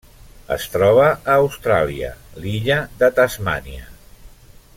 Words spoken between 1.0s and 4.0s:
a Austràlia: l'illa de Tasmània.